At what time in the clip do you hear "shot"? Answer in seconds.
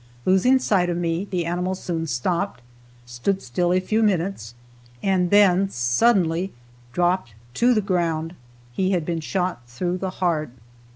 9.21-9.61